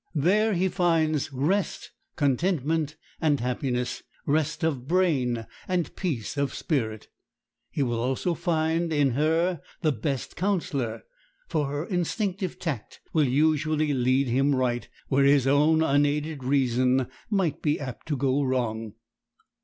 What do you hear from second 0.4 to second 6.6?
he finds rest, contentment, and happiness—rest of brain and peace of